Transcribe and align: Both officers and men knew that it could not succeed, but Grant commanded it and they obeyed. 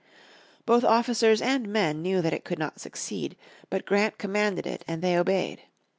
Both 0.65 0.83
officers 0.83 1.43
and 1.43 1.69
men 1.69 2.01
knew 2.01 2.23
that 2.23 2.33
it 2.33 2.43
could 2.43 2.57
not 2.57 2.79
succeed, 2.81 3.35
but 3.69 3.85
Grant 3.85 4.17
commanded 4.17 4.65
it 4.65 4.83
and 4.87 5.03
they 5.03 5.15
obeyed. 5.15 5.61